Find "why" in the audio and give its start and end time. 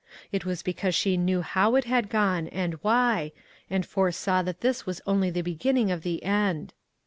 2.81-3.33